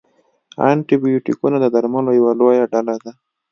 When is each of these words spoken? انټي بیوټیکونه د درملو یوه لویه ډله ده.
انټي 0.69 0.95
بیوټیکونه 1.01 1.57
د 1.59 1.65
درملو 1.75 2.11
یوه 2.19 2.31
لویه 2.39 2.65
ډله 2.71 2.95
ده. 3.03 3.11